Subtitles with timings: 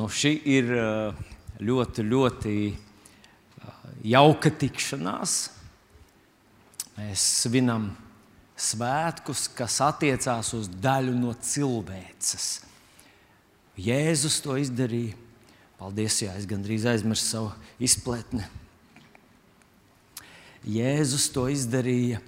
[0.00, 0.70] Nu, šī ir
[1.60, 2.52] ļoti, ļoti
[4.08, 5.34] jauka tikšanās.
[6.96, 7.90] Mēs svinam
[8.56, 12.46] svētkus, kas attiecās uz daļu no cilvēces.
[13.80, 15.18] Jēzus to izdarīja.
[15.80, 18.46] Paldies, jā, es gandrīz aizmirsu savu izpletni.
[20.64, 22.22] Jēzus to izdarīja,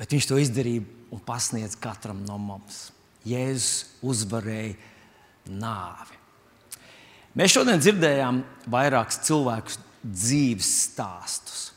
[0.00, 2.86] bet viņš to izdarīja un pasniedz katram no mums.
[3.28, 4.80] Jēzus uzvarēja
[5.60, 6.19] nāvi.
[7.38, 11.68] Mēs šodien dzirdējām vairākus cilvēku dzīves stāstus.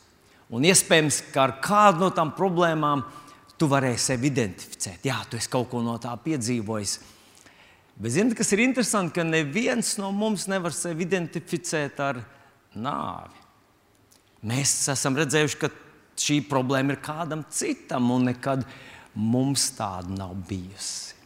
[0.53, 3.03] Un iespējams, ka ar kādu no tām problēmām
[3.57, 5.05] tu varēsi sevi identificēt.
[5.05, 6.95] Jā, tu esi kaut ko no tā piedzīvojis.
[8.01, 12.23] Bet zini, kas ir interesanti, ka neviens no mums nevar sevi identificēt ar
[12.73, 13.41] nāvi.
[14.49, 15.69] Mēs esam redzējuši, ka
[16.19, 18.65] šī problēma ir kādam citam, un nekad
[19.13, 21.22] mums tāda nav bijusi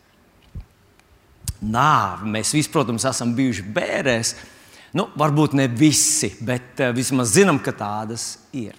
[1.61, 2.29] nāvi.
[2.37, 4.33] Mēs visi, protams, esam bijuši bērēs.
[4.97, 8.75] Nu, varbūt ne visi, bet uh, vismaz zinām, ka tādas ir.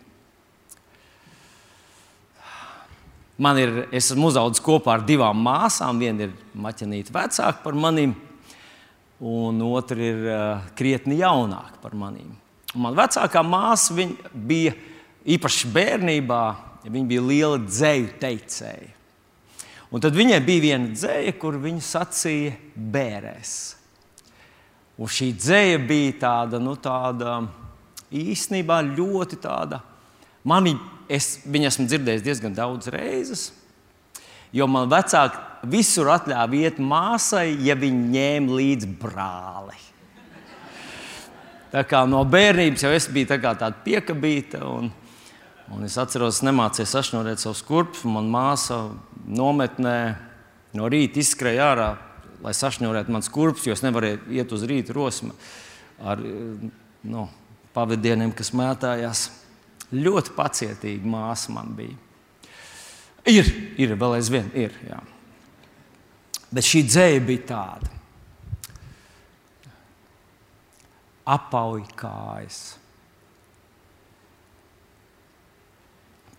[3.38, 6.00] Man ir, es esmu uzaugusi kopā ar divām māsām.
[6.02, 8.16] Viena ir maķinīta vecāka par maniem,
[9.22, 12.32] un otra ir uh, krietni jaunāka par maniem.
[12.74, 13.94] Man vecākā māsa
[14.34, 14.74] bija
[15.28, 16.42] īpaši bērnībā,
[16.88, 18.97] viņa bija liela dzēju teicēja.
[19.88, 23.52] Un tad viņai bija viena dzēja, kur viņa sacīja bērēs.
[24.98, 27.38] Un šī dzēja bija tāda, nu, tāda
[28.12, 29.80] īstenībā ļoti tāda.
[30.48, 33.48] Man viņa, es viņu esmu dzirdējis diezgan daudz reizes,
[34.52, 39.84] jo man vecāki visur atļāva iet māsai, ja viņi ņēma līdzi brāli.
[41.72, 44.64] Tā kā no bērnības jau es biju tā tāda piekabīta.
[44.64, 44.92] Un,
[45.68, 48.00] Un es atceros, nemācīju sašņurēt savus kurpes.
[48.08, 48.78] Manā māsā
[49.28, 49.98] nometnē
[50.78, 51.88] no rīta izskrēja ārā,
[52.44, 55.34] lai sašņurētu manas kurpes, jo es nevarēju iet uz rīta rosmu
[55.98, 56.22] ar
[57.02, 57.26] nu,
[57.74, 59.28] pavadieniem, kas mētājās.
[59.88, 61.96] Ļoti pacietīga māsa man bija.
[63.28, 63.48] Ir,
[63.80, 64.74] ir vēl aizvien, ir.
[64.88, 64.98] Jā.
[66.52, 67.94] Bet šī dzēja bija tāda.
[71.28, 72.60] Apauj kājas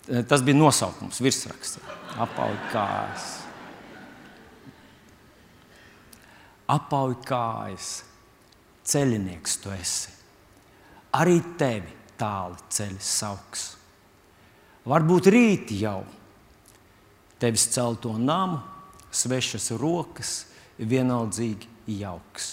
[0.09, 1.77] Tas bija nosaukums, virsraksts.
[2.17, 3.25] Apauj kājas.
[6.69, 7.89] Apauj kājas.
[8.89, 10.15] Ceļinieks tu esi.
[11.13, 13.65] Arī tevi tāli ceļš sauks.
[14.89, 16.01] Varbūt rīt jau
[17.39, 18.57] tevis celto namu,
[19.13, 20.31] svešas rokas,
[20.79, 22.49] vienaldzīgi jauks.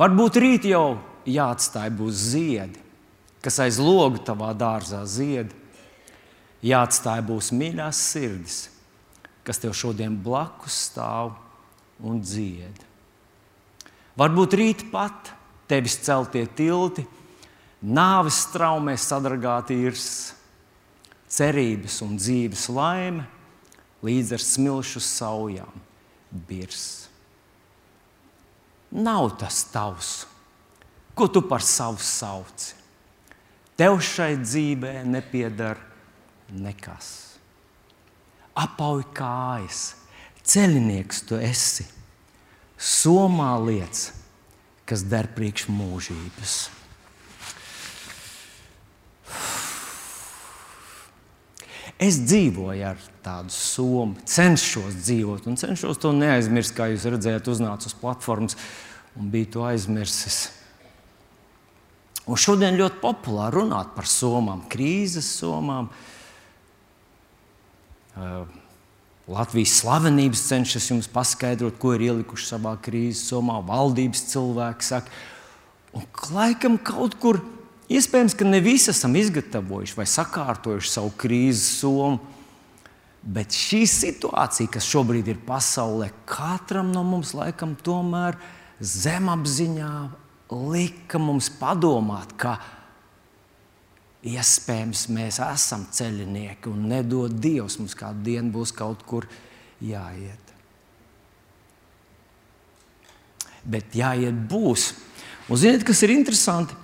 [0.00, 0.96] Varbūt rīt jau
[1.28, 2.80] jāatstāj būs ziedi,
[3.44, 5.63] kas aiz logu tavā dārzā ziedi
[6.64, 8.58] jāatstāj būs mīļās sirdis,
[9.44, 11.34] kas tev šodien blakus stāv
[12.00, 12.80] un dzied.
[14.16, 15.32] Varbūt rīt pat
[15.68, 17.04] tevis celtie tilti,
[17.84, 20.06] nāves straumēs sadragāti irs,
[21.28, 23.26] cerības un dzīves laime
[24.04, 25.82] līdz ar smilšu saujām
[26.48, 27.08] birs.
[28.94, 30.12] Nav tas tavs,
[31.18, 32.76] ko tu par savu sauci.
[33.74, 35.93] Tev šai dzīvē nepiedara
[36.52, 37.34] nekas.
[38.54, 39.94] Apauj kājas,
[40.46, 41.86] ceļinieks tu esi,
[42.78, 44.12] somā lietas,
[44.86, 46.56] kas der priekš mūžības.
[52.04, 57.88] Es dzīvoju ar tādu somu, cenšos dzīvot, un cenšos to neaizmirst, kā jūs redzējāt, uznācu
[57.88, 58.58] uz platformas
[59.18, 60.48] un biju to aizmirsis.
[62.24, 66.13] Un šodien ļoti populāri runāt par somām, krīzes somām, uh,
[69.24, 73.56] Latvijas slavenības cenšas jums paskaidrot, ko ir ielikuši savā krīzes somā.
[73.64, 75.12] Valdības cilvēki saka,
[75.96, 76.04] un
[76.34, 77.40] laikam kaut kur
[77.88, 82.20] iespējams, ka ne visi esam izgatavojuši vai sakārtojuši savu krīzes somu.
[83.24, 88.36] Bet šī situācija, kas šobrīd ir pasaulē, katram no mums laikam tomēr
[88.84, 89.92] zemapziņā
[90.52, 92.58] lika mums padomāt, ka
[94.24, 99.26] Iespējams, mēs esam ceļinieki un nedod Dievs mums kādu dienu būs kaut kur
[99.84, 100.40] jāiet.
[103.68, 104.94] Bet jāiet būs.
[105.48, 106.76] Un ziniet, kas ir interesanti?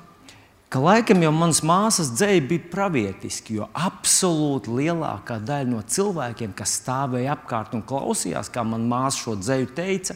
[0.70, 6.76] Ka laikam jau manas māsas dzēja bija pravietiski, jo absolūti lielākā daļa no cilvēkiem, kas
[6.78, 10.14] stāvēja apkārt un klausījās, kā manā māsa šo dzēju teica,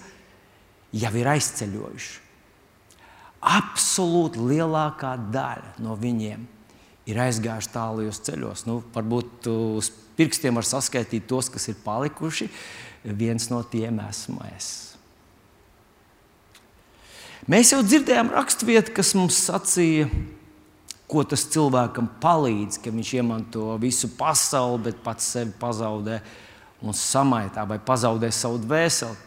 [0.94, 2.12] jau ir aizceļojuši.
[3.54, 6.52] Absolūti lielākā daļa no viņiem
[7.10, 8.64] ir aizgājuši tālajos ceļos.
[8.68, 12.48] Nu, varbūt uz pirkstiem var saskaitīt tos, kas ir palikuši.
[13.04, 14.70] Viens no tiem esmu es.
[17.50, 20.06] Mēs jau dzirdējām raksturvietu, kas mums sacīja,
[21.12, 26.22] ko tas cilvēkam palīdz, ka viņš iemanto visu pasauli, bet pats sevi pazaudē
[26.84, 29.20] un samaitā vai pazaudē savu dvēseli.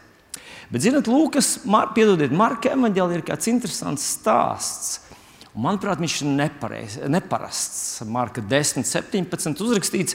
[0.68, 4.98] Bet, zinot, Lūkas, Mar, piedodiet, Marka evanģēlī ir kāds interesants stāsts.
[5.58, 8.04] Manuprāt, viņš ir nepareiz, neparasts.
[8.06, 10.14] Marka 10, 17 uzrakstīts,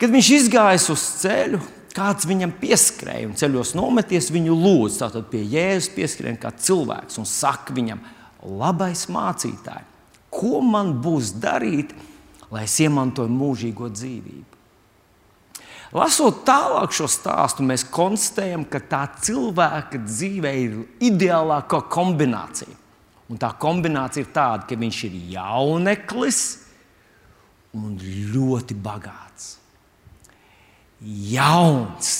[0.00, 1.60] kad viņš izgājis uz ceļu,
[1.96, 5.00] kāds viņam pieskrēja un ceļos nometies, viņu lūdz.
[5.00, 8.02] Tātad pie Jēzus pieskrēja kā cilvēks un saka viņam,
[8.60, 9.82] labais mācītāj,
[10.30, 11.94] ko man būs darīt,
[12.52, 14.58] lai es iemantoju mūžīgo dzīvību?
[15.96, 20.76] Lasot tālāk šo stāstu, mēs konstatējam, ka tā cilvēka dzīve ir
[21.08, 22.76] ideālākā kombinācija.
[23.28, 26.40] Un tā kombinācija ir tāda, ka viņš ir jauneklis
[27.76, 27.98] un
[28.32, 29.56] ļoti bagāts.
[31.04, 32.14] Jauns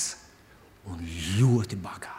[0.88, 1.00] un
[1.38, 2.17] ļoti bagāts.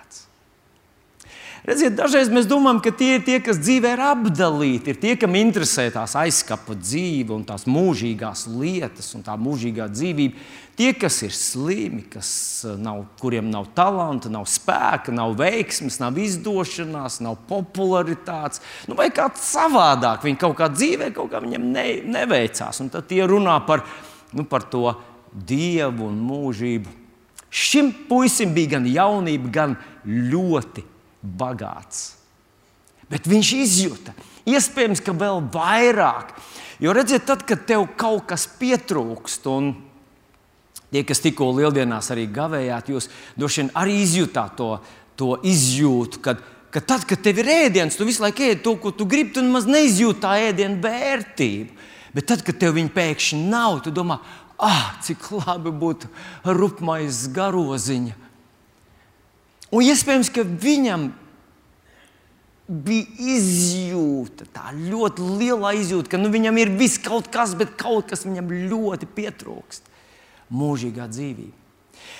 [1.67, 5.35] Redziet, dažreiz mēs domājam, ka tie ir tie, kas dzīvē ir apdalīti, ir tie, kam
[5.35, 10.45] interesē tās aizskapa dzīve un tās mūžīgās lietas un tā mūžīgā dzīvība.
[10.79, 12.29] Tie, kas ir slimi, kas
[12.63, 19.09] eh, nav, kuriem nav talanta, nav spēka, nav veiksmes, nav izdošanās, nav popularitātes, nu, vai
[19.11, 22.79] kā savādāk, viņi kaut kā dzīvē, kaut kā viņam ne, neveicās.
[22.79, 23.83] Un tad tie runā par,
[24.31, 24.93] nu, par to
[25.33, 26.95] dievu un mūžību.
[27.51, 29.75] Šim puisim bija gan jaunība, gan
[30.07, 30.85] ļoti
[31.21, 32.19] bagāts.
[33.09, 34.13] Bet viņš izjuta,
[34.49, 36.35] iespējams, ka vēl vairāk.
[36.79, 39.73] Jo redziet, tad, kad tev kaut kas pietrūkst, un
[40.93, 44.69] tie, kas tikko lieldienās arī gavējāt, jūs droši vien arī izjutāt to,
[45.19, 46.21] to izjūtu.
[46.23, 49.33] Kad, ka tad, kad tev ir ēdiens, tu visu laiku ēdi to, ko tu gribi,
[49.35, 51.87] tu nemaz neizjūti tā ēdienu vērtību.
[52.13, 54.21] Bet tad, kad tev viņa pēkšņi nav, tu domā,
[54.61, 56.09] ah, cik labi būtu
[56.45, 58.28] rupmais garoziņa
[59.69, 61.09] Un iespējams, ka viņam
[62.69, 68.09] bija izjūta, tā ļoti liela izjūta, ka nu, viņam ir viss kaut kas, bet kaut
[68.11, 69.89] kas viņam ļoti pietrūkst.
[70.53, 71.55] Mūžīgā dzīvība.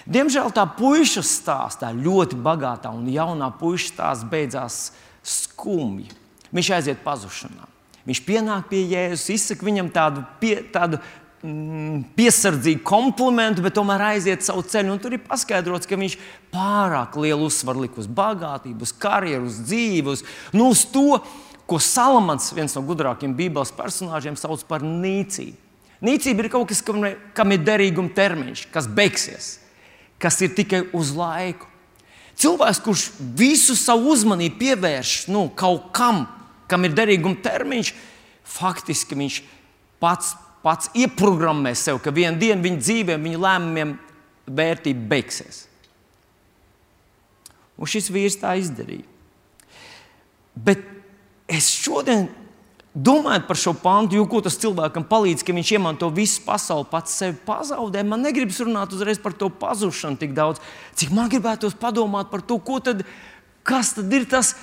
[0.09, 4.79] Diemžēl tā puikas stāsts, tā ļoti bagātā un jaunā puikas stāsts beidzās
[5.25, 6.09] skumji.
[6.53, 7.67] Viņš aiziet pazušanā.
[8.09, 10.97] Viņš pienāk pie Jēzus, izsaka viņam tādu, pie, tādu
[11.39, 14.91] piesardzīgu komplimentu, bet tomēr aiziet savu ceļu.
[14.93, 16.17] Un tur ir paskaidrots, ka viņš
[16.53, 20.25] pārāk lielu uzsvaru lika uz bagātību, uz karjeru, uz dzīvi, uz,
[20.55, 21.21] nu, uz to,
[21.69, 25.55] ko Salamans, viens no gudrākajiem Bībeles personāžiem, sauc par nīcību.
[26.03, 27.03] Nīcība ir kaut kas, kam,
[27.35, 29.49] kam ir derīguma termiņš, kas beigsies,
[30.19, 31.67] kas ir tikai uz laiku.
[32.39, 33.05] Cilvēks, kurš
[33.35, 36.23] visu savu uzmanību pievērš nu, kaut kam,
[36.71, 37.91] kam ir derīguma termiņš,
[38.47, 39.41] faktiski viņš
[39.99, 43.95] pats pats ieprogrammē sev, ka vienā dienā viņa dzīvēm, viņa lēmumiem
[44.49, 45.65] vērtība beigsies.
[47.79, 49.07] Un šis vīrs tā izdarīja.
[50.59, 50.83] Bet
[51.47, 52.27] es šodien
[52.93, 57.37] domāju par šo pantu, jo tas cilvēkam palīdz, ka viņš iemanto visu pasauli, pats sevi
[57.45, 58.03] pazaudē.
[58.03, 60.59] Man negribas runāt uzreiz par to pazušanu tik daudz,
[60.99, 63.05] cik man gribētos padomāt par to, tad,
[63.63, 64.55] kas tad ir tas,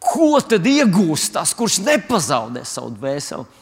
[0.00, 3.59] ko tad iegūst tas, kurš nepazaudē savu dvēseli.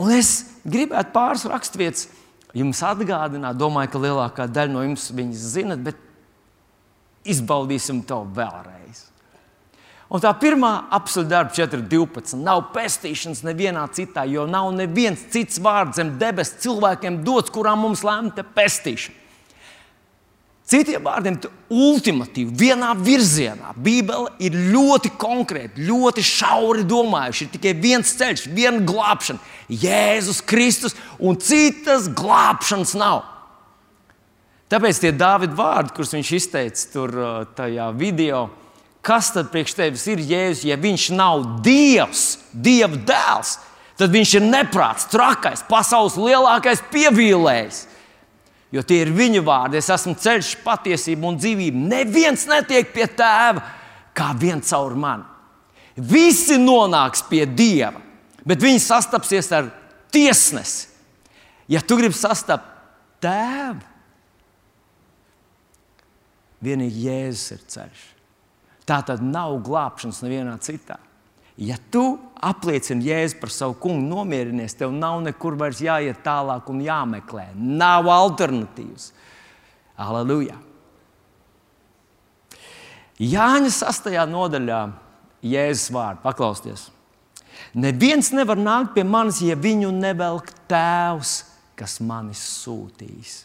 [0.00, 0.30] Un es
[0.64, 2.08] gribētu pāris raksturvietas
[2.56, 3.58] jums atgādināt.
[3.60, 6.00] Domāju, ka lielākā daļa no jums viņas zinat, bet
[7.28, 9.06] izbaudīsim to vēlreiz.
[10.10, 12.40] Un tā pirmā apziņa darba 4.12.
[12.42, 18.02] Nav pestīšanas nevienā citā, jo nav neviens cits vārds zem debesu cilvēkiem dots, kurām mums
[18.06, 19.19] lemta pestīšana.
[20.70, 21.34] Citiem vārdiem,
[21.66, 23.72] ultimatīvi, vienā virzienā.
[23.74, 27.46] Bībele ir ļoti konkrēta, ļoti šauri domājuši.
[27.48, 33.24] Ir tikai viens ceļš, viena glābšana, Jēzus Kristus, un citas glābšanas nav.
[34.70, 38.46] Tāpēc tie Dāvida vārdi, kurus viņš izteica tur uh, tajā video,
[39.02, 43.56] kas tad priekš tevis ir Jēzus, ja viņš nav Dievs, Dieva dēls,
[43.98, 47.88] tad viņš ir neprāts, trakais, pasaules lielākais pievīlējs.
[48.70, 49.80] Jo tie ir viņa vārdi.
[49.80, 51.86] Es esmu ceļš, patiesība un dzīvība.
[51.90, 53.64] Neviens netiek pie tēva
[54.14, 55.26] kā viens caur mani.
[55.96, 57.98] Visi nonāks pie dieva,
[58.46, 59.68] bet viņi sastapsies ar
[60.14, 60.86] tiesnesi.
[61.70, 62.66] Ja tu gribi sastapt
[63.22, 63.82] tēvu,
[66.64, 68.06] vienīgi Jēzus ir ceļš.
[68.88, 70.96] Tā tad nav glābšanas nevienā citā.
[71.60, 76.80] Ja tu apliecini Jēzu par savu kungu, nomierinies, tev nav nekur vairs jāiet tālāk un
[76.80, 77.50] jāmeklē.
[77.56, 79.10] Nav alternatīvas.
[80.00, 80.56] Aleluja!
[83.20, 84.08] Jāņa 6.
[84.32, 84.80] nodaļā
[85.44, 86.86] Jēzus vārdu paklausties.
[87.76, 91.34] Neviens nevar nākt pie manis, ja viņu nevelk tēvs,
[91.76, 93.42] kas manis sūtīs.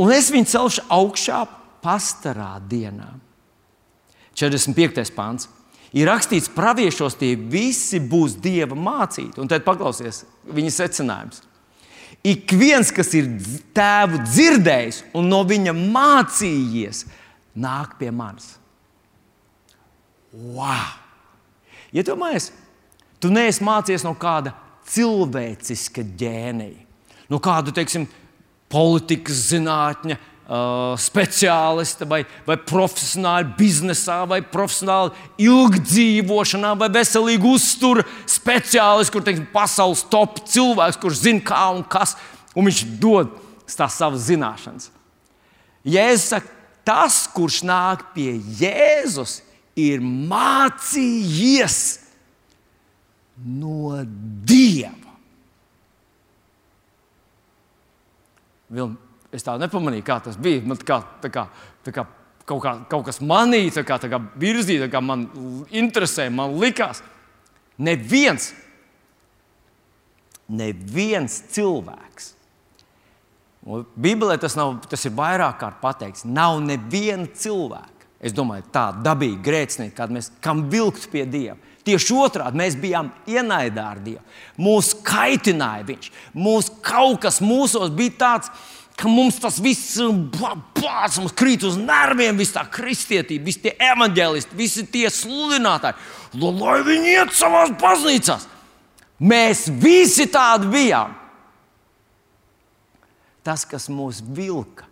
[0.00, 1.44] Un es viņu celšu augšā
[1.84, 3.12] pastarā dienā.
[4.32, 5.12] 45.
[5.12, 5.50] pāns.
[5.92, 9.36] Ir rakstīts, praviešos tie visi būs dieva mācīti.
[9.42, 11.42] Un tad paklausies viņa secinājums.
[12.22, 13.28] Ik viens, kas ir
[13.74, 17.04] tēvu dzirdējis un no viņa mācījies,
[17.58, 18.54] nāk pie manis.
[20.32, 20.96] Wow!
[21.92, 22.48] Ja tu mājies,
[23.20, 24.54] tu neesi mācījies no kāda
[24.88, 26.86] cilvēciska ģēnija,
[27.28, 28.06] no kāda, teiksim,
[28.72, 39.12] politikas zinātņa, uh, speciālista vai, vai profesionāli biznesā, vai profesionāli ilgdzīvošanā, vai veselīgi uztura speciālists,
[39.12, 42.16] kur teiksim, pasaules top cilvēks, kurš zina, kā un kas,
[42.56, 43.32] un viņš dod
[43.72, 44.90] tās savas zināšanas.
[45.88, 46.52] Jēzus saka,
[46.86, 49.40] tas, kurš nāk pie Jēzus,
[49.78, 51.78] ir mācījies
[53.42, 54.02] no
[54.46, 54.98] Dieva.
[58.72, 58.96] Vilni,
[59.32, 60.62] es tā nepamanīju, kā tas bija.
[60.66, 61.46] Man kā, tā kā,
[61.84, 62.04] tā kā
[62.44, 65.26] kaut, kā, kaut kas manī tā kā, tā kā virzīja, kā man
[65.70, 67.02] interesē, man likās.
[67.82, 68.52] Neviens,
[70.52, 72.32] neviens cilvēks.
[73.62, 76.26] Bībelē tas, nav, tas ir vairāk kārt pateikts.
[76.26, 78.08] Nav neviena cilvēka.
[78.22, 81.56] Es domāju, tā dabīga grēcinieka, kāda mēs kam vilkt pie Dieva.
[81.82, 84.22] Tieši otrādi mēs bijām ienaidā ar Dievu.
[84.62, 86.10] Mūsu kaitināja Viņš.
[86.38, 88.52] Mūs kaut kas mūsos bija tāds,
[88.98, 89.98] ka mums tas viss
[90.32, 95.98] bāz, mums krīt uz nerviem, visa tā kristietība, visi tie evanģēlisti, visi tie sludinātāji.
[96.42, 98.48] Lai viņi iet savās baznīcās.
[99.22, 101.18] Mēs visi tādi bijām.
[103.42, 104.86] Tas, kas mūs vilka,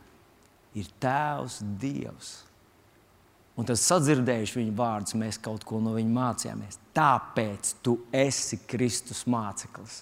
[0.74, 2.30] ir Tēvs Dievs.
[3.58, 6.78] Un tad sadzirdējuši viņa vārdus, mēs kaut ko no viņa mācījāmies.
[6.96, 10.00] Tāpēc tu esi Kristus māceklis,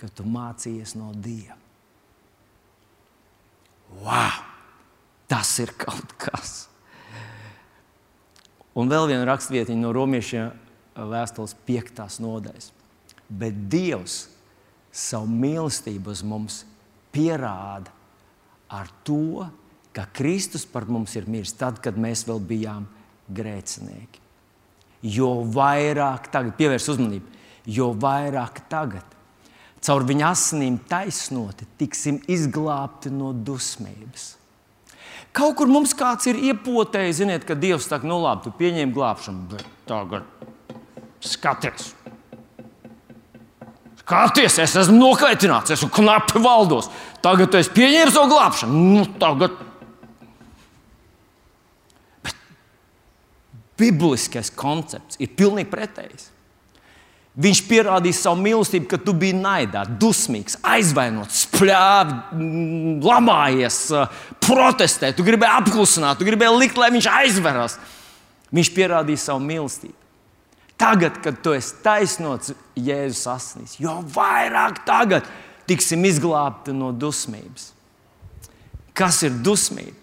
[0.00, 1.61] ka tu mācījies no Dieva.
[4.00, 4.40] Wow!
[5.28, 6.66] Tas ir kaut kas.
[8.76, 10.52] Un vēl viena rakstvietiņa no romiešiem
[11.12, 12.70] vēstules piektās nodaļas.
[13.28, 14.26] Bet Dievs
[14.92, 16.62] savu mīlestību uz mums
[17.12, 17.92] pierāda
[18.72, 19.46] ar to,
[19.92, 22.88] ka Kristus par mums ir miris tad, kad mēs vēl bijām
[23.32, 24.20] grēcinieki.
[25.02, 29.04] Jo vairāk tagad, pievērs uzmanību, jo vairāk tagad,
[29.82, 34.32] caur viņa asinīm taisnoti, tiksim izglābti no dusmības.
[35.32, 39.46] Kaut kur mums kāds ir iepotējis, ziniet, ka Dievs saka, nu labi, tu pieņem glābšanu,
[39.54, 40.28] bet tagad
[41.24, 41.94] skaties.
[44.02, 46.90] Skaties, es esmu nokaitināts, esmu knapi valdos.
[47.24, 48.82] Tagad es pieņēmu savu glābšanu.
[48.98, 49.56] Nu, tagad
[53.80, 56.28] bibliskais koncepts ir pilnīgi pretējs.
[57.32, 63.78] Viņš pierādīja savu mīlestību, ka tu biji naidā, dusmīgs, aizvainots, spļāvi, mm, lamājies,
[64.44, 67.78] protestē, tu gribēji apklusināt, tu gribēji likt, lai viņš aizveras.
[68.52, 69.96] Viņš pierādīja savu mīlestību.
[70.76, 75.24] Tagad, kad tu esi taisnots Jēzus asinīs, jo vairāk tagad
[75.70, 77.70] tiksim izglābti no dusmības.
[78.92, 79.96] Kas ir dusmība?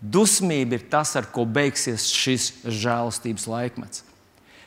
[0.00, 4.02] Dusmība ir tas, ar ko beigsies šis žēlastības laikmets.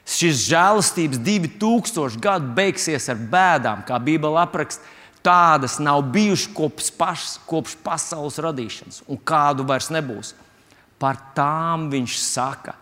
[0.10, 4.98] Šis žēlastības 2000 gadu beigsies ar bēdām, kā Bībele apraksta.
[5.22, 10.32] Tādas nav bijušas kopš, pašas, kopš pasaules radīšanas, un kādu vairs nebūs.
[11.00, 12.74] Par tām viņš saka,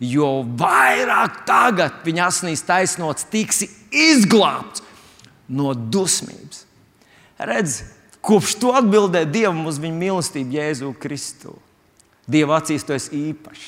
[0.00, 4.84] jo vairāk tagad viņa asnīs taisnots, tiksi izglābts
[5.48, 6.66] no dusmības.
[7.40, 7.80] Redz,
[8.24, 11.56] kopš to atbildēja Dievam uz viņa mīlestību Jēzu Kristu.
[12.28, 13.66] Dieva acīs tu esi īpašs.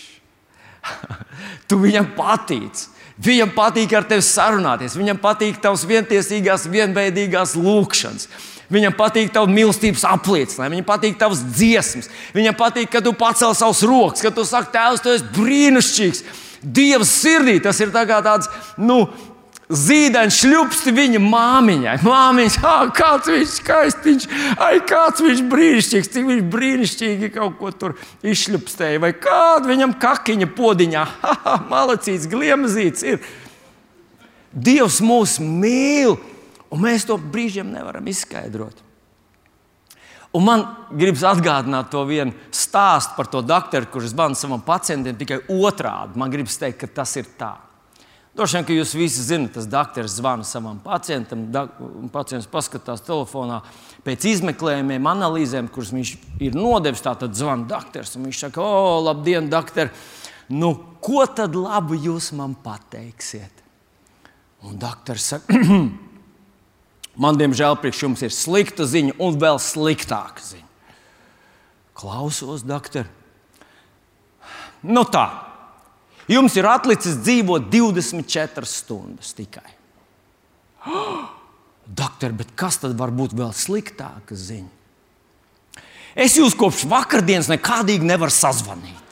[1.68, 2.87] tu viņam patīc.
[3.18, 8.28] Viņam patīk ar tevi sarunāties, viņam patīk tavs vientiesīgās, vienveidīgās lūkšanas.
[8.68, 13.80] Viņam patīk tavs mīlestības apliecinājums, viņam patīk tavs dziesmas, viņam patīk, ka tu pacēl savus
[13.88, 16.22] rokas, ka tu saki, Tēvs, tu esi brīnišķīgs.
[16.58, 19.06] Dievs sirdī tas ir tā tāds, nu,
[19.68, 21.96] zīdaini šļupsti viņa māmiņai.
[22.04, 24.26] Māmiņa, ah, kāds viņš skaists, viņš,
[24.64, 30.50] ai, kāds viņš brīnišķīgs, cik viņš brīnišķīgi kaut ko tur izšļupstēja, vai kāda viņam kakiņa
[30.56, 33.22] podiņā, ha, ha, malacīts, gliemezīts ir.
[34.48, 36.16] Dievs mūs mīl,
[36.72, 38.84] un mēs to brīžiem nevaram izskaidrot.
[40.37, 45.40] Un man gribas atgādināt to vienu stāstu par to doktoru, kurš zvana savam pacientam tikai
[45.52, 46.18] otrādi.
[46.20, 47.54] Man gribas teikt, ka tas ir tā.
[48.38, 51.40] Droši vien, ka jūs visi zinat, tas doktors zvana savam pacientam,
[51.83, 53.57] un pacients paskatās telefonā
[54.07, 56.12] pēc izmeklējumiem, analīzēm, kuras viņš
[56.47, 57.02] ir nodevis.
[57.02, 59.90] Tātad zvana doktors, un viņš saka, o, labdien, doktor!
[60.54, 60.71] Nu,
[61.02, 63.64] ko tad labu jūs man pateiksiet?
[64.71, 65.59] Un doktors saka,
[67.26, 70.95] man diemžēl priekš jums ir slikta ziņa un vēl sliktāka ziņa.
[71.99, 73.11] Klausos, doktor.
[74.87, 75.26] Nu tā,
[76.28, 79.70] Jums ir atlicis dzīvot 24 stundas tikai.
[80.85, 81.25] Oh,
[82.00, 84.75] doktor, bet kas tad var būt vēl sliktāka ziņa?
[86.18, 89.04] Es jūs kopš vakardienas nekādīgi nevaru sazvanīt.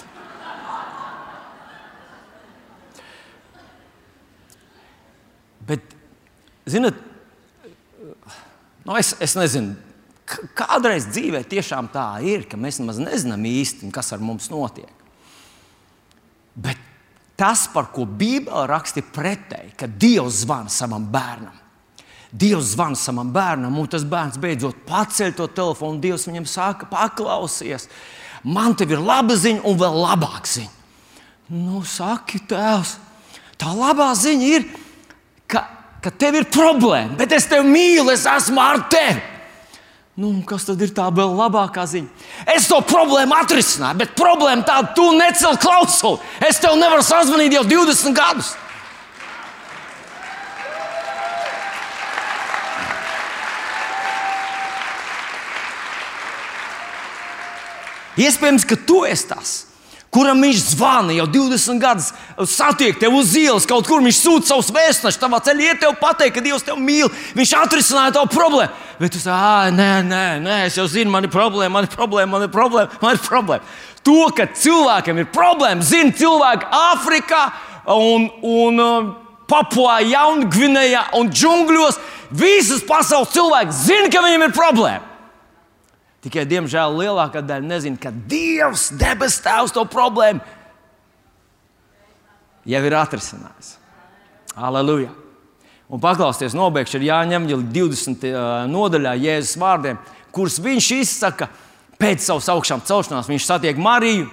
[5.66, 5.82] Bet,
[6.70, 6.98] zinot,
[8.86, 9.74] nu es, es nezinu,
[10.58, 14.92] kādreiz dzīvē tiešām tā ir, ka mēs nemaz nezinām īsti, kas ar mums notiek.
[16.54, 16.82] Bet
[17.36, 21.54] tas, par ko Bībele raksta, ir pretēji, ka Dievs zvana savam bērnam.
[22.32, 26.00] Dievs zvana savam bērnam, un tas bērns beidzot paceļ to telefonu.
[26.02, 27.88] Dievs viņam saka, paklausies,
[28.44, 30.74] man te ir laba ziņa un vēl labāka ziņa.
[31.54, 32.96] Nu, saki, tēvs,
[33.60, 34.66] tā labā ziņa ir,
[35.46, 35.62] ka,
[36.02, 39.35] ka tev ir problēma, bet es tevi mīlu, es esmu ar tevi.
[40.16, 42.08] Nu, kas tad ir tā vēl labākā ziņa?
[42.54, 46.22] Es to problēmu atrisināju, bet problēma tāda, tu necel klausuli.
[46.40, 48.54] Es tev nevaru sazvanīt jau 20 gadus.
[58.16, 59.65] Iespējams, ka tu esi tas,
[60.16, 62.10] kuram viņš zvana jau 20 gadus,
[62.48, 66.38] satiek tevi uz ielas, kaut kur viņš sūta savus vēstnešus, tavā ceļā iet tev pateikt,
[66.38, 68.84] ka Dievs tevi mīl, viņš atrisināja tavu problēmu.
[68.96, 71.92] Bet tu saki, ah, nē, nē, nē, es jau zinu, man ir problēma, man ir
[71.92, 73.02] problēma, man ir problēma.
[73.02, 73.76] Man ir problēma.
[74.06, 77.42] To, ka cilvēkam ir problēma, zina cilvēki Āfrikā
[77.92, 79.10] un, un uh,
[79.50, 82.00] Papua, Jaungvinējā un džungļos.
[82.36, 85.15] Visas pasaules cilvēki zina, ka viņiem ir problēma.
[86.26, 90.42] Tikai, diemžēl, lielākā daļa nezina, ka Dievs, debes Tēvs, to problēmu
[92.66, 93.76] jau ir atrisinājis.
[94.56, 95.12] Aleluja!
[95.86, 98.26] Un paklausieties, nobeigšu ar Jāņem 20.
[98.72, 100.00] nodaļā Jēzus vārdiem,
[100.34, 101.46] kurus viņš izsaka
[102.00, 103.30] pēc savas augšām celšanās.
[103.30, 104.26] Viņš satiek Mariju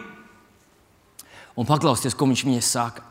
[1.54, 3.06] un paklausieties, ko viņš viņai saka.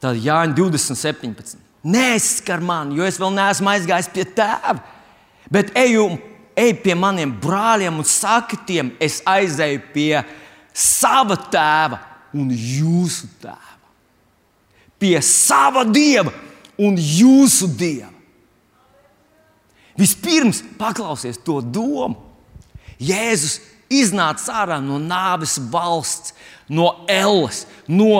[0.00, 1.60] Tad Jāņa 20, 17.
[1.84, 4.78] Neskar mani, jo es vēl neesmu aizgājis pie tēva,
[5.52, 6.22] bet eju un
[6.56, 10.22] ej pie maniem brāļiem un saki tiem, es aizēju pie
[10.74, 12.00] sava tēva
[12.34, 13.60] un jūsu tēva.
[14.98, 16.32] Pie sava dieva
[16.80, 18.10] un jūsu dieva.
[19.98, 22.18] Vispirms paklausies to domu.
[22.98, 23.60] Jēzus
[23.92, 26.32] iznāca ārā no nāves valsts,
[26.70, 28.16] no elles, no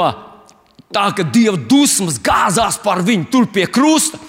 [0.95, 4.21] tā, ka dieva dusmas gāzās par viņu tur pie krusta.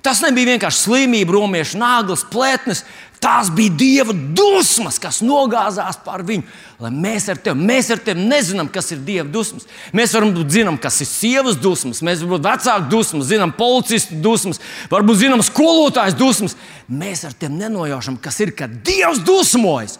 [0.00, 2.84] Tas nebija vienkārši slimība, romiešu nāglis, plētnes,
[3.20, 6.46] Tās bija Dieva dusmas, kas nogāzās pār viņu.
[6.80, 9.66] Lai mēs ar tevi, mēs ar tevi nezinām, kas ir Dieva dusmas.
[9.92, 14.62] Mēs varam zināt, kas ir sievas dusmas, mēs varam būt vecāku dusmas, zinām policistu dusmas,
[14.88, 16.56] varbūt zinām skolotājas dusmas.
[16.88, 19.98] Mēs ar tevi nenojaušam, kas ir, kad Dievs dusmojas.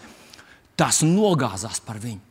[0.73, 2.23] Tas nogāzās par viņu.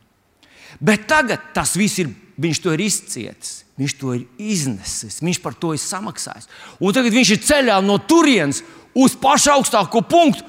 [0.83, 3.61] Bet tagad tas viss ir, viņš to ir izcietis.
[3.79, 6.49] Viņš to ir iznesis, viņš par to ir samaksājis.
[6.83, 8.59] Un tagad viņš ir ceļā no turienes
[8.93, 10.43] uz pašu augstāko punktu,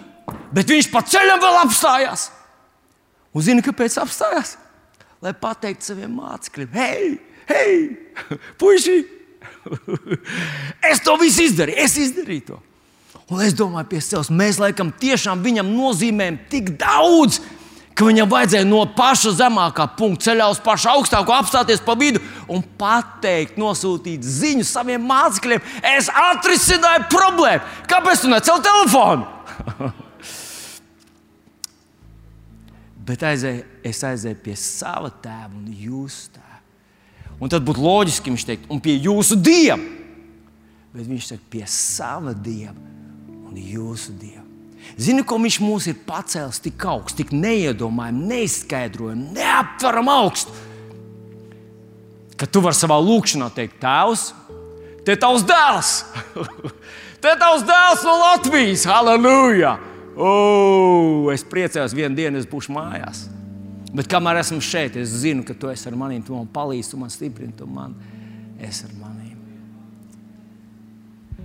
[0.52, 2.28] Bet viņš pa ceļam vēl apstājās.
[3.32, 4.56] Un zini, kāpēc apstājās?
[5.22, 7.12] Lai pateiktu saviem mācekļiem, hei,
[7.48, 7.74] hei,
[8.58, 8.96] puiši,
[10.90, 12.58] es to visu izdarīju, es izdarīju to.
[13.32, 17.38] Un es domāju, pie sevis, mēs laikam tiešām viņam nozīmējam tik daudz,
[17.96, 22.64] ka viņam vajadzēja no paša zemākā punkta ceļā uz pašu augstāko apstāties pa vidu un
[22.80, 25.64] pateikt, nosūtīt ziņu saviem mācekļiem.
[25.94, 27.68] Es atrisināju problēmu.
[27.88, 29.92] Kāpēc tu necēli telefonu?
[33.06, 36.60] bet aizēju, es aizēju pie sava tēva un jūsu tēva.
[37.42, 39.80] Un tad būtu loģiski viņš teikt, un pie jūsu dieva.
[40.92, 42.76] Bet viņš saka, pie sava dieva
[43.48, 44.44] un jūsu dieva.
[44.98, 50.54] Zini, ko viņš mūs ir pacēlis tik augstu, tik neiedomājami, neizskaidrojami, neaptverami augstu.
[52.38, 54.26] Ka tu vari savā lūkšanā teikt, Tēvs,
[55.06, 55.92] te tavs dēls!
[57.22, 58.84] te tavs dēls no Latvijas!
[58.90, 59.78] Halleluja!
[60.16, 63.27] Oh, es priecājos, vienu dienu es būšu mājās.
[63.92, 67.01] Bet kamēr esmu šeit, es zinu, ka tu esi ar maniem, tu man palīdzi, tu
[67.01, 67.96] man stiprini, tu man
[68.61, 69.22] esi ar maniem.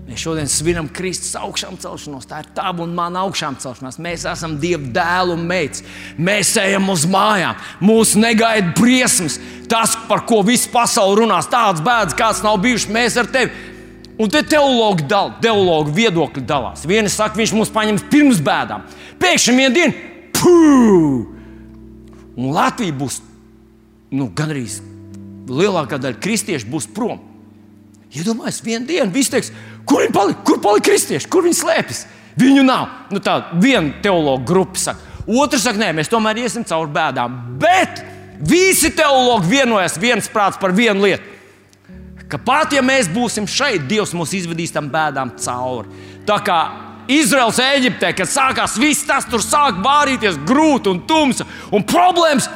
[0.08, 2.30] Mēs šodien svinam Kristus augšām celšanos.
[2.30, 3.98] Tā ir tava un mana augšām celšanās.
[4.00, 5.84] Mēs esam Dieva dēlu un meitas.
[6.16, 7.60] Mēs ejam uz mājām.
[7.84, 9.36] Mūsu negaida briesmas.
[9.68, 12.88] Tas, par ko visa pasaule runās, tāds bēdas, kāds nav bijis.
[12.88, 13.52] Mēs ar tevi
[14.18, 16.88] Un te teologi, dal, teologi viedokļi dalās.
[16.90, 18.88] Viena saka, viņš mūs paņems pirms bēdām.
[19.22, 21.28] Pēkšņi vienā dienā, puh!
[22.38, 23.20] Un Latvija būs
[24.18, 24.80] nu, gandrīz
[25.48, 27.22] lielākā daļa kristiešu būs prom.
[28.10, 29.54] Iedomājieties, ja vienā dienā viss teiks,
[29.86, 32.04] kur viņi palika, kur palika kristieši, kur viņi slēpjas.
[32.38, 32.90] Viņu nav.
[33.14, 37.38] Nu, tā viena teologa grupa saka, otrs saka, nē, mēs tomēr iesim cauri bēdām.
[37.62, 38.02] Bet
[38.50, 41.37] visi teologi vienojas viens prāts par vienu lietu
[42.28, 45.88] Ka pat ja mēs būsim šeit, Dievs mūs izvedīs tam bēdām cauri.
[46.28, 46.60] Tā kā
[47.08, 52.50] Izraels Eģiptē, kad sākās viss tas, tur sāk vārīties grūti un tumsa un problēmas,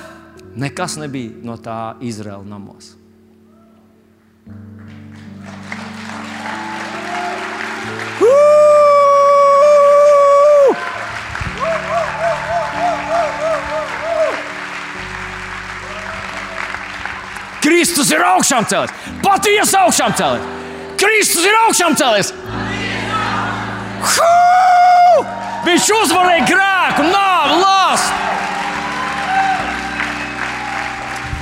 [0.60, 2.97] nekas nebija no tā Izraela namos.
[17.62, 18.93] Kristus ir augšām cēlies,
[19.32, 20.50] patiesi augšām cēlies.
[21.02, 22.34] Kristus ir augšām cēlies.
[24.12, 24.32] Hū!
[25.65, 28.20] Viņš uzvarēja grēku, nāvi, lāstu.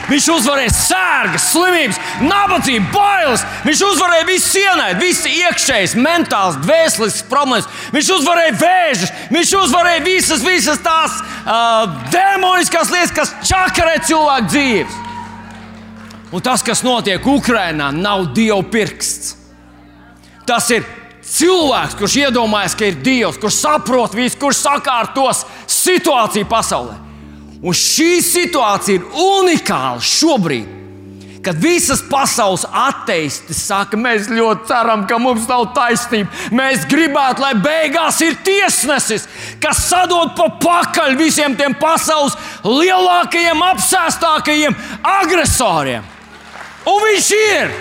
[0.09, 3.43] Viņš uzvarēja sērgas, slimības, nabadzību, bailes.
[3.67, 7.69] Viņš uzvarēja visu ienaidnieku, visas iekšējas, mentālas, dvēseles problēmas.
[7.93, 14.98] Viņš uzvarēja vēžus, viņš uzvarēja visas, visas tās uh, demoniskās lietas, kas čakarē cilvēku dzīves.
[16.29, 19.33] Un tas, kas notiek Ukrajinā, nav Dieva pirksts.
[20.45, 20.85] Tas ir
[21.25, 26.97] cilvēks, kurš iedomājas, ka ir Dievs, kurš saprot visu, kurš sakārtos situāciju pasaulē.
[27.59, 30.75] Un šī situācija ir unikāla šobrīd.
[31.43, 36.27] Kad visas pasaules ateisti saka, mēs ļoti ceram, ka mums nav taisnība.
[36.51, 39.23] Mēs gribētu, lai beigās ir tiesnesis,
[39.63, 42.35] kas sadod pa pakaļ visiem tiem pasaules
[42.67, 44.75] lielākajiem, apsēstākajiem
[45.15, 46.18] agresoriem.
[46.89, 47.73] Un viņš ir!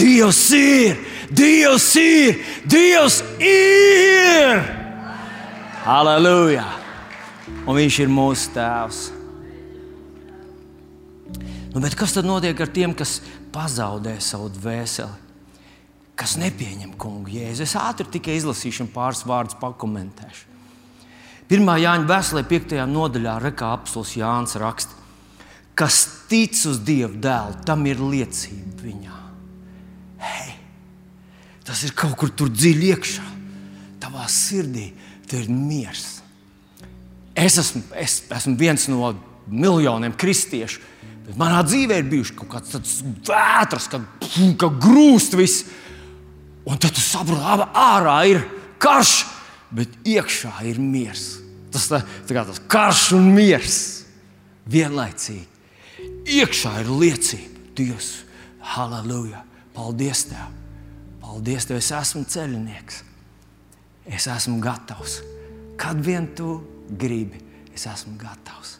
[0.00, 1.00] Dievs ir!
[1.30, 2.42] Dievs ir!
[2.64, 4.62] Dievs ir!
[5.84, 6.66] Halleluja!
[7.66, 9.00] Un Viņš ir mūsu Tēvs.
[11.70, 13.20] Nu, kas tad notiek ar tiem, kas
[13.54, 15.28] pazaudē savu dvēseli?
[16.18, 17.64] Kas nepieņem kungu jēzu?
[17.64, 20.49] Es ātri tikai izlasīšu pāris vārdus, pakomentēšu.
[21.50, 22.78] Pirmā Jāņa vēstulē, 5.
[22.86, 24.94] nodaļā, Rekā apelsīns Jānis raksta,
[25.74, 29.18] kas tic uz Dieva dēlu, tam ir liecība viņā.
[30.20, 30.60] Hei,
[31.70, 33.24] Tas ir kaut kur tur dziļi iekšā.
[34.02, 34.88] Tavā sirdī
[35.30, 36.16] tur ir miers.
[37.38, 39.12] Es esmu, es esmu viens no
[39.46, 40.80] miljoniem kristiešu.
[41.28, 42.96] Bet manā dzīvē ir bijuši kaut kāds tāds
[43.28, 44.08] vētras, kad,
[44.58, 45.68] kad grūst viss.
[46.66, 48.42] Un tad tu saproti, ka ārā ir
[48.82, 49.14] karš,
[49.74, 51.38] bet iekšā ir miers.
[51.70, 53.78] Tas tā, tā kā tas karš un miers
[54.70, 55.46] vienlaicīgi.
[56.40, 57.62] Iekšā ir liecība.
[57.78, 58.10] Dievs,
[58.74, 59.44] halleluja!
[59.74, 60.50] Paldies Tev!
[61.22, 63.04] Paldies, Tev, es esmu ceļinieks.
[64.10, 65.20] Es esmu gatavs.
[65.80, 66.58] Kad vien tu
[66.90, 67.38] gribi,
[67.74, 68.76] es esmu gatavs.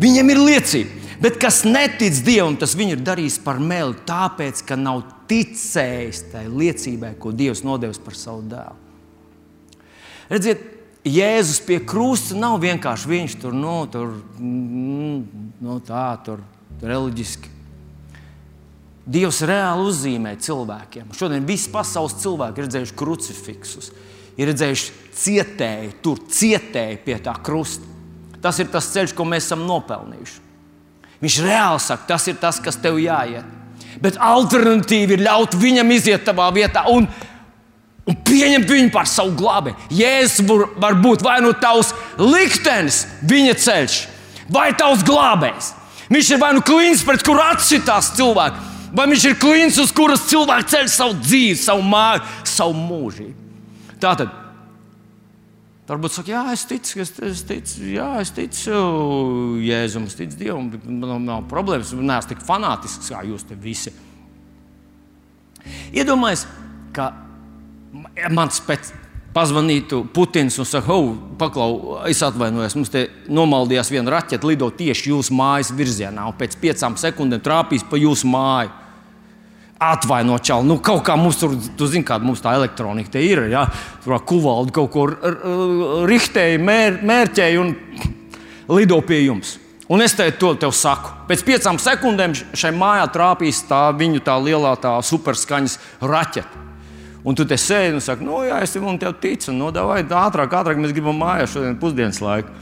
[0.00, 4.78] Viņam ir liecība, bet kas netic Dievam, tas viņu ir darījis par meli, tāpēc, ka
[4.80, 8.83] nav ticējis tai liecībai, ko Dievs nodevis par savu dēlu.
[10.30, 10.70] Redziet,
[11.04, 16.40] Jēzus pie krusta nav vienkārši viņš tur, nu, tur, mm, nu, tā, tur
[16.80, 17.52] reliģiski
[19.04, 21.10] Dievs reāli uzzīmē cilvēkiem.
[21.12, 23.90] Šodien viss pasaules cilvēki ir redzējuši krucifiksus,
[24.40, 27.84] ir redzējuši cietēju, tur cietēju pie tā krusta.
[28.40, 30.40] Tas ir tas ceļš, ko mēs esam nopelnījuši.
[31.20, 33.44] Viņš reāli saka, tas ir tas, kas tev jāiet.
[34.00, 37.06] Bet alternatīva ir ļaut viņam iziet tavā vietā un,
[38.08, 39.72] un pieņemt viņu par savu glābi.
[39.94, 40.44] Jēzus
[40.80, 43.98] var, būt vai nu tavs liktenis, viņa ceļš,
[44.52, 45.72] vai tavs glābējs.
[46.12, 50.28] Viņš ir vai nu klīns, pret kuru atsitās cilvēks vai viņš ir klients, uz kuras
[50.30, 53.36] cilvēks ceļ savu dzīvi, savu māju, savu mūžību.
[54.02, 54.40] Tā tad.
[55.84, 58.78] Varbūt saka, jā, es ticu, es, es ticu, jā, es ticu
[59.60, 63.92] Jēzum, es ticu Dievam, man nav problēmas, es neesmu tik fanātisks kā jūs visi.
[65.92, 66.46] Iedomājieties,
[66.96, 67.10] ka
[68.34, 68.92] mans pēc
[69.34, 75.10] pazvanītu Putins un saka, oh, paklau, es atvainojos, mums te nomaldījās viena raķete, lido tieši
[75.10, 78.70] jūsu mājas virzienā, un pēc piecām sekundēm trāpīs pa jūsu māju
[79.84, 80.68] atvainot čauli.
[80.70, 83.44] Nu, kaut kā mums tur, tu zini, kāda mums tā elektronika ir.
[83.52, 83.66] Ja?
[84.04, 85.08] Tur kuvaldi kaut ko
[86.08, 87.74] rihtēja, mēr, mērķēja un
[88.78, 89.58] lido pie jums.
[89.92, 91.10] Un es te to tev saku.
[91.28, 96.63] Pēc piecām sekundēm šai mājā trāpīs tā viņu tā lielā, tā superskaņas raķete.
[97.24, 100.02] Un tu te sēdi un saki, no nu, jā, es tev ticu, no nu, vai
[100.04, 102.52] ātrāk, ātrāk mēs gribam mājās šodien pusdienas laiku.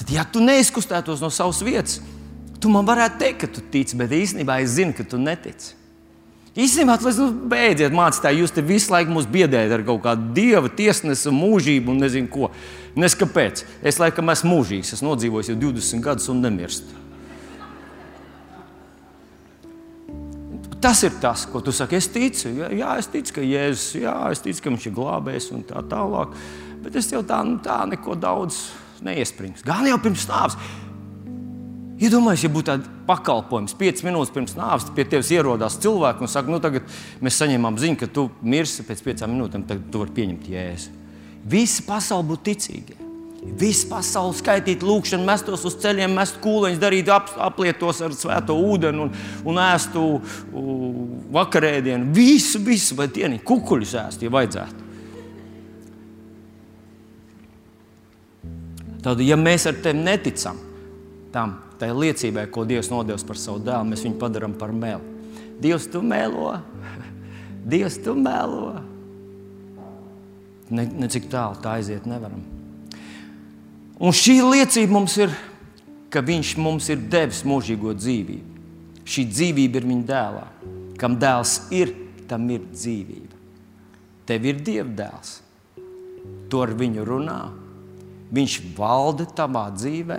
[0.00, 2.00] Tad, ja tu neizkustētos no savas vietas,
[2.62, 5.74] Tu man varētu teikt, ka tu tici, bet īstenībā es zinu, ka tu netici.
[6.52, 10.70] Īstenībā, tas nu, beidziet mācītāji, jūs te visu laiku mūs biedējat ar kaut kādu dieva
[10.70, 12.52] tiesnesu, mūžību un nezinu ko.
[12.94, 13.64] Nes kāpēc.
[13.82, 17.01] Es laikam esmu mūžīgs, es nodzīvoju jau 20 gadus un nemirstu.
[20.82, 21.94] Tas ir tas, ko tu saki.
[22.00, 25.50] Es ticu, jā, jā es ticu, ka Jēzus, jā, es ticu, ka viņš ir glābējis
[25.54, 26.32] un tā tālāk.
[26.82, 28.64] Bet es jau tā, nu, tā neko daudz
[29.06, 29.62] neiesprings.
[29.66, 30.58] Gan jau pirms nāves.
[32.02, 36.50] Iedomājieties, ja būtu tāds pakalpojums, 5 minūtes pirms nāves pie tevis ierodās cilvēks un saka,
[36.50, 36.88] nu tagad
[37.22, 40.96] mēs saņēmām ziņu, ka tu mirsi pēc 5 minūtēm, tad tu vari pieņemt jēzu.
[41.52, 42.98] Visi pasauli būtu ticīgi.
[43.42, 49.02] Visu pasauli skaitīt, lūkšanu, mestos uz ceļiem, mest kūleņus, darīt ap, aplietos ar svēto ūdeni
[49.02, 49.10] un,
[49.50, 50.04] un ēstu
[51.34, 52.12] vakarēdienu.
[52.14, 54.86] Visu, visu, vai dienu, kukuļus ēst, ja vajadzētu.
[59.02, 60.62] Tad, ja mēs ar tevi neticam
[61.34, 65.02] tam, tai liecībai, ko Dievs nodevis par savu dēlu, mēs viņu padarām par melu.
[65.58, 66.54] Dievs, tu melo,
[67.74, 68.76] Dievs, tu melo.
[70.70, 72.61] Ne, ne cik tālu tā aiziet nevaram.
[74.02, 75.30] Un šī liecība mums ir,
[76.10, 78.62] ka Viņš mums ir devis mūžīgo dzīvību.
[79.06, 80.46] Šī dzīvība ir Viņa dēlā.
[80.98, 81.94] Kam dēls ir,
[82.30, 83.38] tam ir dzīvība.
[84.26, 85.36] Tev ir Dieva dēls.
[86.50, 87.38] Tu ar viņu runā.
[88.34, 90.18] Viņš valda tavā dzīvē.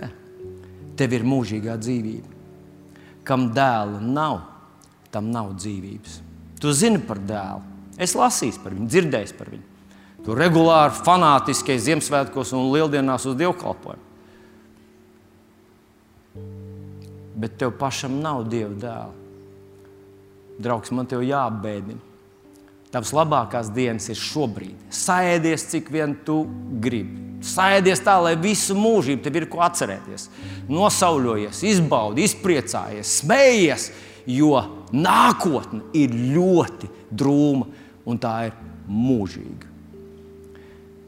[1.00, 2.32] Tev ir mūžīgā dzīvība.
[3.28, 4.40] Kam dēla nav,
[5.12, 6.18] tam nav dzīvības.
[6.60, 7.64] Tu zini par dēlu.
[8.00, 9.73] Es lasīju par viņu, dzirdēju par viņu.
[10.24, 14.12] Tu regulāri fanātiskie Ziemassvētkos un Lieldienās uz dievkalpojumu.
[17.44, 19.12] Bet tev pašam nav dieva dēla.
[20.64, 22.00] Draugs, man te jābēdina.
[22.94, 24.78] Tavas labākās dienas ir šobrīd.
[24.94, 26.44] Sēdies, cik vien tu
[26.80, 27.42] gribi.
[27.44, 30.30] Sēdies tā, lai visu mūžību tev ir ko atcerēties.
[30.72, 33.90] Nosauļojies, izbaudi, izpriecājies, smējies,
[34.30, 34.62] jo
[34.94, 37.68] nākotne ir ļoti drūma
[38.08, 38.58] un tā ir
[38.88, 39.73] mūžīga.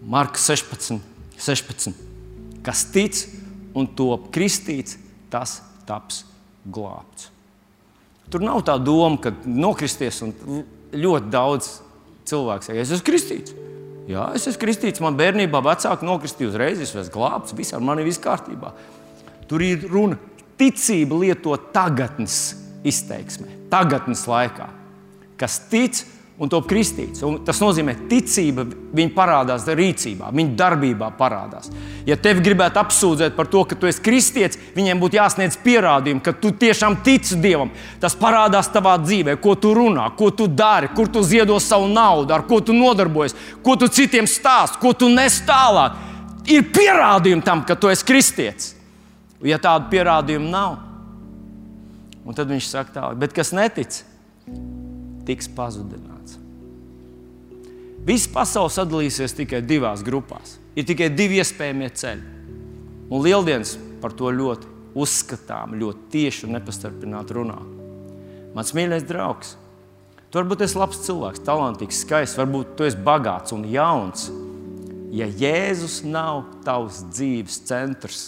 [0.06, 1.00] Marka 16,
[1.38, 1.94] 16.
[2.66, 3.26] Kas tic
[3.76, 5.00] un top kristīts,
[5.34, 6.24] tas taps
[6.66, 7.32] glābts.
[8.30, 10.34] Tur nav tā doma, ka nokristies un
[10.96, 11.70] ļoti daudz
[12.26, 13.54] cilvēku saka, es esmu kristīts.
[14.10, 18.06] Jā, es esmu kristīts, man bērnībā vecāki nokristīja uzreiz, es esmu glābts, viss ar mani
[18.06, 18.74] viss kārtībā.
[19.50, 20.18] Tur ir runa
[20.58, 24.70] ticība lietot tagadnes izteiksmē, tagadnes laikā.
[25.42, 27.22] Kas tic un top kristīts.
[27.24, 31.70] Un tas nozīmē, ka ticība viņa parādās rīcībā, viņa darbībā parādās.
[32.08, 36.36] Ja tevi gribētu apsūdzēt par to, ka tu esi kristietis, viņiem būtu jāsniedz pierādījumi, ka
[36.36, 37.72] tu tiešām tici Dievam.
[38.04, 42.36] Tas parādās tavā dzīvē, ko tu runā, ko tu dari, kur tu ziedo savu naudu,
[42.36, 46.02] ar ko tu nodarbojies, ko tu citiem stāst, ko tu nes tālāk.
[46.52, 48.74] Ir pierādījumi tam, ka tu esi kristietis.
[49.46, 50.76] Ja tādu pierādījumu nav,
[52.36, 54.02] tad viņš saka tālāk, bet kas netic,
[55.26, 56.15] tiks pazudināts.
[58.06, 60.60] Visa pasaule sadalīsies tikai divās grupās.
[60.78, 62.34] Ir tikai divi iespējamie ceļi.
[63.10, 67.58] Un Lieldienas par to ļoti uzskatām, ļoti tieši un nepastarpināti runā.
[68.56, 69.56] Mans mīļais draugs,
[70.30, 74.30] tu varbūt esi labs cilvēks, talantīgs, skaists, varbūt tu esi bagāts un jauns.
[75.16, 78.22] Ja Jēzus nav tavs dzīves centrs,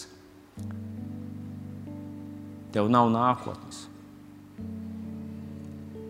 [2.73, 3.85] tev nav nākotnes.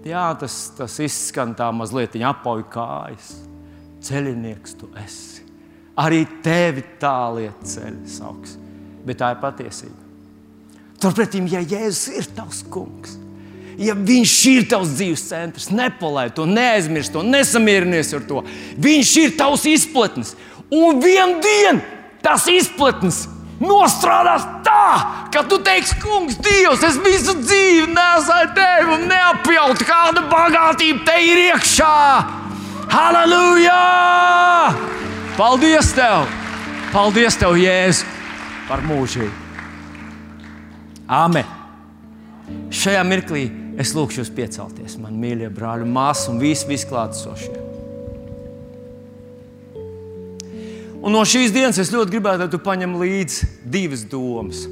[0.08, 3.36] Jā, tas, tas izskan tā mazliet apauj kājas
[4.06, 5.46] ceļinieks tu esi.
[5.98, 8.58] Arī tevi tāliet ceļi sauks.
[9.08, 10.04] Bet tā ir patiesība.
[11.02, 13.18] Turpretī, ja Jēzus ir tavs kungs,
[13.78, 18.42] ja viņš ir tavs dzīves centrs, nepalaid to, neaizmirst to, nesamierinies ar to.
[18.82, 20.34] Viņš ir tavs izplatnis.
[20.74, 21.84] Un vienā dienā
[22.26, 23.28] tas izplatnis
[23.62, 30.26] nostrādās tā, ka tu teiksi, kungs, Dievs, es visu dzīvi nesāju tevi un neapjautu, kāda
[30.30, 31.96] bagātība te ir iekšā.
[32.88, 34.74] Halleluja!
[35.38, 36.24] Paldies Tev!
[36.94, 38.08] Paldies Tev, Jēzu,
[38.70, 39.34] par mūžību!
[41.08, 41.48] Āmen!
[42.72, 43.46] Šajā mirklī
[43.80, 47.56] es lūgšu jūs piecelties, man mīļie brāļi, māsas un visi visklātsošie.
[50.98, 54.64] Un no šīs dienas es ļoti gribētu, lai tu paņem līdzi divas domas.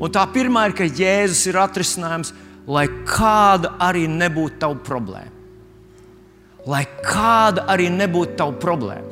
[0.00, 2.34] Un tā pirmā ir, ka Jēzus ir atrisinājums,
[2.68, 5.43] lai kāda arī nebūtu tava problēma
[6.68, 9.10] lai kāda arī nebūtu tava problēma.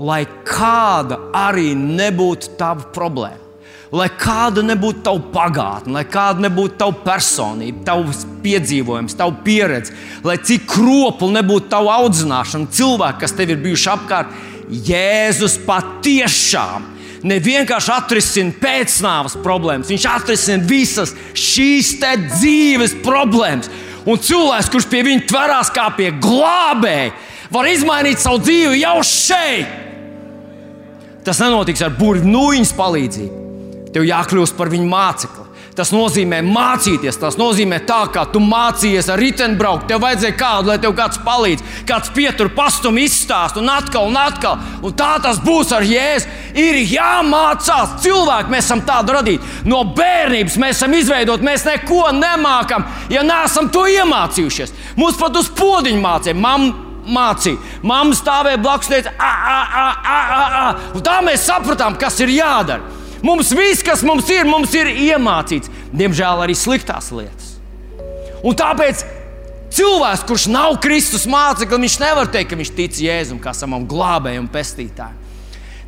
[0.00, 3.48] Lai kāda arī nebūtu tava problēma.
[3.90, 10.36] Lai kāda nebūtu tava pagātne, lai kāda nebūtu tava personība, tavs piedzīvojums, tava pieredze, lai
[10.38, 14.38] cik kropli nebūtu tava audzināšana, cilvēki, kas tev ir bijuši apkārt,
[14.70, 16.86] Jēzus patiešām
[17.26, 23.66] ne vienkārši atrisina pēcnāvas problēmas, viņš atrisina visas šīs dzīves problēmas.
[24.08, 27.12] Un cilvēks, kurš pie viņa tverās kā pie glābēja,
[27.52, 29.78] var izmainīt savu dzīvi jau šeit.
[31.26, 33.40] Tas nenotiks ar burbuļsūņas palīdzību.
[33.94, 35.46] Tev jākļūst par viņu mācekli.
[35.76, 37.18] Tas nozīmē mācīties.
[37.20, 39.86] Tas nozīmē tā, kā tu mācījies ar riteņbraukt.
[39.90, 44.58] Tev vajadzēja kādu, lai tev kāds palīdz, kāds pietur pastumu izstāst un atkal un atkal.
[44.84, 46.28] Un tā tas būs ar Jēzu.
[46.58, 48.50] Ir jāmācās cilvēki.
[48.52, 49.50] Mēs esam tādu radīti.
[49.70, 51.46] No bērnības mēs esam izveidoti.
[51.46, 54.74] Mēs neko nemākam, ja neesam to iemācījušies.
[54.98, 56.38] Mums pat uz podziņu mācīja.
[56.38, 56.70] Mam,
[57.10, 57.58] Mācīja.
[57.86, 60.98] Māma stāvēja blakus, teica, ah, ah, ah, ah, ah.
[61.04, 62.84] Tā mēs sapratām, kas ir jādara.
[63.24, 65.72] Mums viss, kas mums ir, mums ir iemācīts.
[65.96, 67.56] Diemžēl arī sliktās lietas.
[68.46, 69.02] Un tāpēc
[69.76, 74.48] cilvēks, kurš nav Kristus māceklis, viņš nevar teikt, ka viņš tic Jēzum kā savam glābējam
[74.52, 75.19] pestītājam.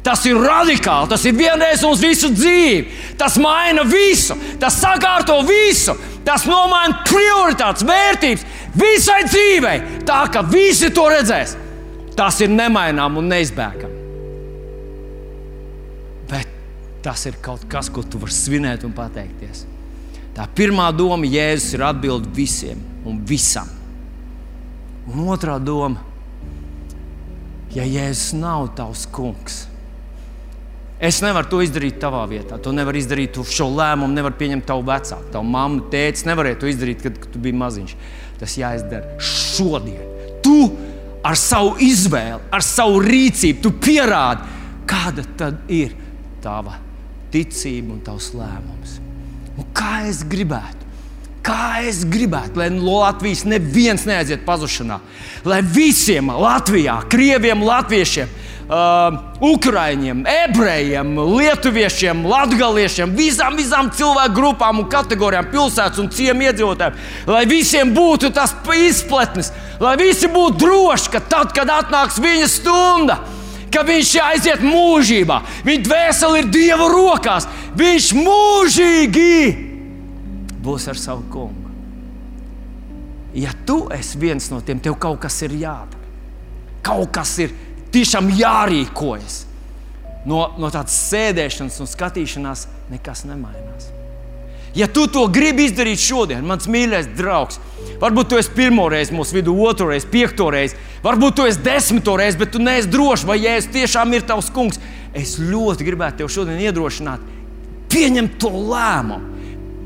[0.03, 3.15] Tas ir radikāli, tas ir vienreiz uz visu dzīvi.
[3.21, 5.95] Tas maina visu, tas sakārto visu,
[6.27, 9.79] tas nomaina prioritātes, vērtības visai dzīvei.
[10.09, 11.55] Tā ka visi to redzēs,
[12.19, 14.03] tas ir nemainām un neizbēgami.
[17.03, 19.65] Tas ir kaut kas, ko tu vari svinēt un pateikties.
[20.37, 23.67] Tā pirmā doma, Jēzus ir atbild visiem un visam.
[25.11, 25.99] Un otrā doma,
[27.75, 29.65] ja Jēzus nav tavs kungs,
[31.03, 32.59] es nevaru to izdarīt tavā vietā.
[32.63, 35.31] To nevar izdarīt, tu šo lēmumu nevar pieņemt tavu vecāku.
[35.35, 37.97] Tavu mammu, tēti nevarēja to izdarīt, kad, kad tu biji maziņš.
[38.41, 40.07] Tas jāizdara šodien.
[40.43, 40.57] Tu
[41.27, 44.47] ar savu izvēli, ar savu rīcību, tu pierādi,
[44.91, 45.95] kāda tad ir
[46.43, 46.79] tava
[47.33, 48.99] ticība un tavs lēmums.
[49.59, 50.81] Un kā es gribētu?
[51.43, 55.01] Kā es gribētu, lai Latvijas neviens neaiziet pazušanā,
[55.49, 58.31] lai visiem Latvijā, krieviem, latviešiem,
[58.73, 66.99] uh, ukrāņiem, ebrejiem, lietuviešiem, latgaliešiem, visām, visām cilvēku grupām un kategorijām, pilsētas un ciemu iedzīvotājiem,
[67.31, 68.55] lai visiem būtu tas
[68.87, 73.19] izpletnis, lai visi būtu droši, ka tad, kad atnāks viņa stunda,
[73.73, 75.41] ka viņš aiziet mūžībā.
[75.67, 77.49] Viņa dvēsele ir Dieva rokās.
[77.79, 79.37] Viņš mūžīgi
[80.63, 81.71] būs ar savu kungu.
[83.35, 86.01] Ja tu esi viens no tiem, tev kaut kas ir jādara.
[86.85, 87.55] Kaut kas ir
[87.95, 89.43] tiešām jārīkojas.
[90.29, 93.91] No, no tādas sēdēšanas un skatīšanās nekas nemainās.
[94.75, 97.59] Ja tu to gribi izdarīt šodien, mans mīļais draugs,
[98.01, 102.15] varbūt tu esi pirmo reizi mūsu vidū, otru reizi, piekto reizi, varbūt tu esi desmito
[102.17, 104.81] reizi, bet tu neesi drošs, vai Jēzus tiešām ir tavs kungs.
[105.13, 107.21] Es ļoti gribētu tev šodien iedrošināt,
[107.93, 109.29] pieņemt to lēmumu.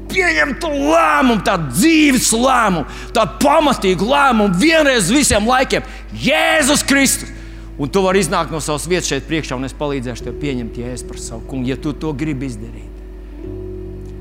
[0.07, 2.85] Pieņemt to lēmumu, tādu dzīves lēmumu,
[3.17, 5.83] tādu pamatīgu lēmumu, vienreiz visiem laikiem-
[6.29, 7.35] Jēzus Kristus.
[7.77, 11.09] Un tu vari iznākt no savas vietas šeit priekšā, un es palīdzēšu tev pieņemt Jēzu
[11.11, 12.93] par savu kungu, ja tu to gribi izdarīt.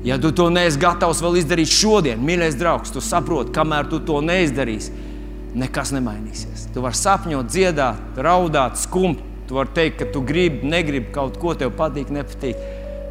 [0.06, 4.20] Ja tu to neesi gatavs vēl izdarīt šodien, mīļais draugs, tu saproti, kamēr tu to
[4.22, 4.92] neizdarīsi,
[5.56, 6.68] nekas nemainīsies.
[6.74, 9.24] Tu vari sapņot, dziedāt, raudāt, skumt.
[9.46, 12.60] Tu vari teikt, ka tu gribi, negribi kaut ko tev patīk, nepatīk.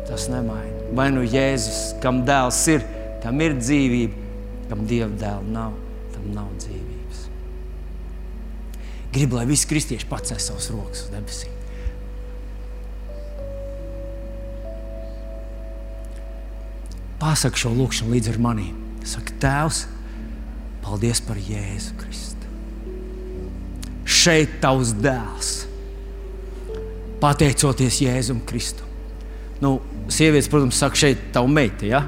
[0.06, 0.92] Tas nemaina.
[0.96, 2.86] Vai nu Jēzus, kam dēls ir,
[3.24, 4.26] tam ir dzīvība,
[4.70, 5.78] kam dieva dēla nav,
[6.14, 6.75] tam nav dzīvības.
[9.16, 11.54] Gribu, lai visi kristieši pacēl savus rokas uz debesīm.
[17.22, 18.68] Pasaka šo lūkšanu līdz ar mani.
[19.08, 19.86] Saka, Tēvs,
[20.84, 22.50] paldies par Jēzu Kristu.
[24.06, 25.54] Šeit tavs dēls.
[27.24, 28.92] Pateicoties Jēzum Kristum.
[29.64, 29.78] Nu,
[30.12, 31.88] sievietes, protams, saka, šeit tava meita.
[31.88, 32.04] Ja?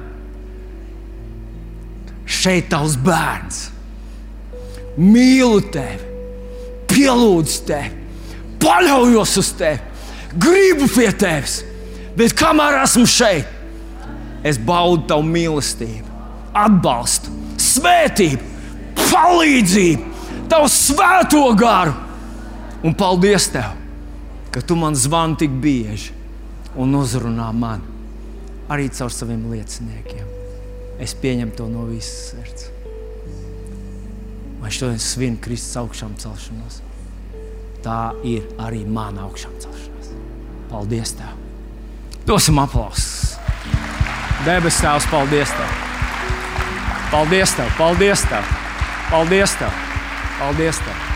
[2.27, 3.63] Šeit tavs bērns.
[4.97, 6.16] Mīlu tevi,
[6.97, 7.91] pielūdzu tevi,
[8.61, 9.79] paļaujos uz tevi,
[10.33, 11.61] gribu pie tevis.
[12.17, 13.49] Bet kamēr esmu šeit,
[14.41, 16.07] es baudu tavu mīlestību,
[16.57, 18.53] atbalstu, svētību,
[19.03, 20.15] palīdzību,
[20.49, 21.93] tavu svēto garu.
[22.85, 23.77] Un paldies tev,
[24.53, 26.13] ka tu man zvani tik bieži
[26.77, 27.95] un uzrunā mani
[28.69, 30.25] arī caur saviem lieciniekiem.
[31.01, 32.67] Es pieņemu to no visas sirds.
[34.61, 36.81] Vai šodien svinu Kristus augšām celšanos?
[37.85, 40.13] Tā ir arī mana augšām celšanās.
[40.71, 41.35] Paldies Tev!
[42.27, 43.35] Dosim aplausus!
[44.45, 45.75] Debes Tēvs, paldies Tev!
[47.11, 47.75] Paldies Tev!
[47.77, 48.55] Paldies Tev!
[49.11, 49.83] Paldies Tev!
[50.39, 51.06] Paldies tev.